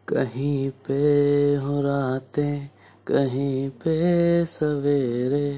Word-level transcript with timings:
कहीं 0.08 0.70
पे 0.70 1.02
हो 1.56 1.82
रातें, 1.82 2.68
कहीं 3.06 3.70
पे 3.70 3.96
सवेरे, 4.46 5.56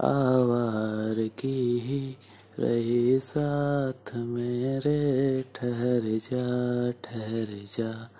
आवार 0.00 1.28
की 1.38 1.78
ही 1.78 2.16
रही 2.58 3.18
साथ 3.18 4.16
मेरे। 4.16 5.44
ठहर 5.54 6.02
जा 6.04 6.90
ठहर 6.90 7.46
जा, 7.64 8.10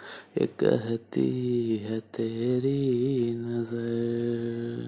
ये 0.41 0.47
कहती 0.47 1.77
है 1.77 2.01
तेरी 2.01 3.35
नज़र। 3.35 4.88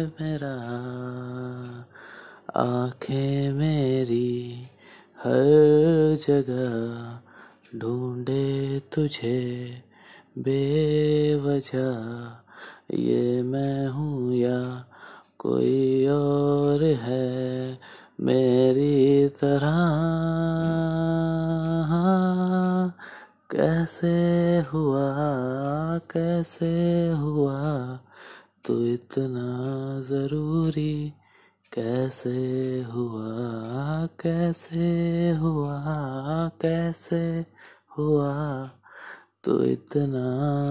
मेरा? 0.06 0.54
आँखें 2.56 3.52
मेरी 3.52 4.66
हर 5.18 5.44
जगह 6.28 7.18
ढूंढे 7.78 8.80
तुझे 8.80 9.68
बेवजह। 10.38 12.30
ये 12.94 13.42
मैं 13.42 13.88
हूँ 13.88 14.34
या 14.34 14.84
कोई 15.38 16.06
और 16.06 16.82
है 16.82 17.78
मेरी 18.20 19.28
तरह? 19.28 20.94
कैसे 23.56 24.58
हुआ 24.60 25.05
कैसे 25.98 27.08
हुआ? 27.10 27.98
तू 28.64 28.86
इतना 28.86 29.47
ज़रूरी 30.00 31.12
कैसे 31.72 32.82
हुआ 32.82 33.28
कैसे 34.06 35.30
हुआ 35.30 35.82
कैसे 36.62 37.47
हुआ? 37.98 38.66
तो 39.44 39.64
इतना 39.64 40.27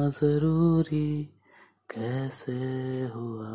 ज़रूरी 0.10 1.24
कैसे 1.96 2.60
हुआ? 3.16 3.53